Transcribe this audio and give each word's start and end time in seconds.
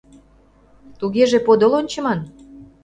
Тугеже 0.99 1.37
подыл 1.45 1.71
ончыман. 1.79 2.19